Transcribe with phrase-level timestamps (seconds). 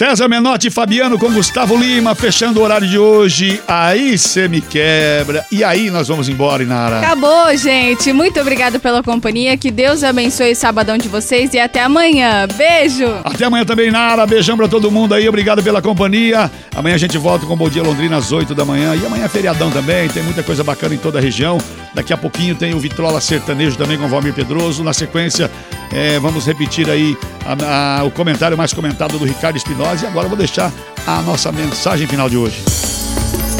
[0.00, 3.60] César Menotti e Fabiano com Gustavo Lima, fechando o horário de hoje.
[3.68, 5.44] Aí você me quebra.
[5.52, 7.00] E aí nós vamos embora, Inara.
[7.00, 8.10] Acabou, gente.
[8.10, 9.58] Muito obrigado pela companhia.
[9.58, 12.48] Que Deus abençoe o sabadão de vocês e até amanhã.
[12.56, 13.04] Beijo.
[13.22, 14.26] Até amanhã também, Nara.
[14.26, 15.28] Beijão pra todo mundo aí.
[15.28, 16.50] Obrigado pela companhia.
[16.74, 18.96] Amanhã a gente volta com o Bom Dia Londrina às 8 da manhã.
[18.96, 20.08] E amanhã é feriadão também.
[20.08, 21.58] Tem muita coisa bacana em toda a região.
[21.94, 24.82] Daqui a pouquinho tem o Vitrola Sertanejo também com o Valmir Pedroso.
[24.82, 25.50] Na sequência,
[25.92, 27.14] é, vamos repetir aí
[27.50, 30.72] a, a, o comentário mais comentado do Ricardo Espinosa e agora vou deixar
[31.06, 32.56] a nossa mensagem final de hoje.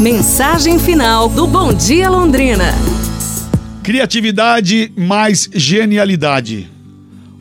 [0.00, 2.72] Mensagem final do Bom Dia Londrina.
[3.82, 6.70] Criatividade mais genialidade.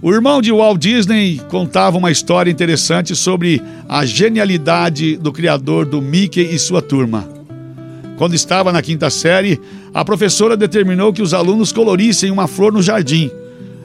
[0.01, 6.01] O irmão de Walt Disney contava uma história interessante sobre a genialidade do criador do
[6.01, 7.27] Mickey e sua turma.
[8.17, 9.59] Quando estava na quinta série,
[9.93, 13.29] a professora determinou que os alunos colorissem uma flor no jardim.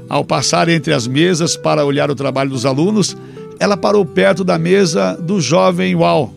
[0.09, 3.17] Ao passar entre as mesas para olhar o trabalho dos alunos,
[3.59, 6.33] ela parou perto da mesa do jovem Wal,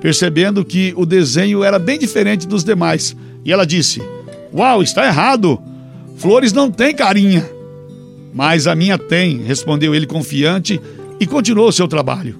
[0.00, 3.16] percebendo que o desenho era bem diferente dos demais.
[3.44, 4.02] E ela disse:
[4.52, 5.60] Uau, está errado!
[6.16, 7.48] Flores não têm carinha.
[8.34, 10.80] Mas a minha tem, respondeu ele confiante
[11.18, 12.38] e continuou seu trabalho.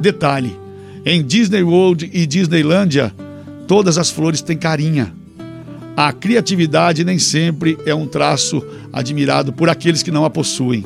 [0.00, 0.56] Detalhe:
[1.04, 3.12] em Disney World e Disneylândia,
[3.66, 5.12] todas as flores têm carinha.
[5.96, 8.62] A criatividade nem sempre é um traço
[8.92, 10.84] admirado por aqueles que não a possuem.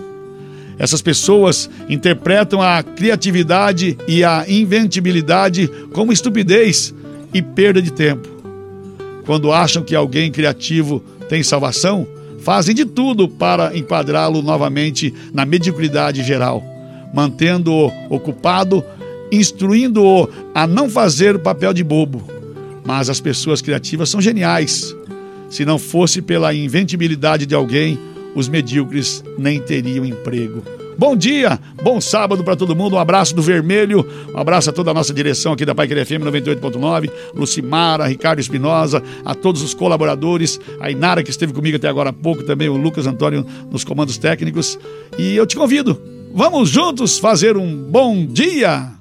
[0.79, 6.93] Essas pessoas interpretam a criatividade e a inventibilidade como estupidez
[7.33, 8.29] e perda de tempo.
[9.25, 12.07] Quando acham que alguém criativo tem salvação,
[12.41, 16.63] fazem de tudo para enquadrá-lo novamente na mediocridade geral,
[17.15, 18.85] mantendo-o ocupado,
[19.33, 22.36] instruindo-o a não fazer o papel de bobo.
[22.87, 24.95] Mas as pessoas criativas são geniais.
[25.51, 27.99] Se não fosse pela inventibilidade de alguém,
[28.35, 30.63] os medíocres nem teriam emprego.
[30.99, 32.97] Bom dia, bom sábado para todo mundo.
[32.97, 36.07] Um abraço do Vermelho, um abraço a toda a nossa direção aqui da Pai Querer
[36.07, 41.87] FM 98.9, Lucimara, Ricardo Espinosa, a todos os colaboradores, a Inara que esteve comigo até
[41.87, 44.79] agora há pouco, também o Lucas Antônio nos comandos técnicos.
[45.19, 46.01] E eu te convido,
[46.33, 48.91] vamos juntos fazer um bom dia.